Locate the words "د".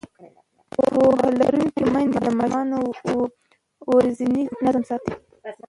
2.25-2.27